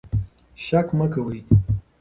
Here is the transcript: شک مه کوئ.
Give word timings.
شک 0.65 0.87
مه 0.97 1.05
کوئ. 1.13 1.39